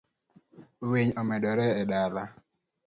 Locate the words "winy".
0.89-1.11